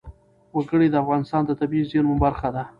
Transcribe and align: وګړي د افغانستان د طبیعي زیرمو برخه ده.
وګړي 0.55 0.87
د 0.89 0.95
افغانستان 1.03 1.41
د 1.45 1.51
طبیعي 1.59 1.85
زیرمو 1.91 2.15
برخه 2.25 2.47
ده. 2.55 2.63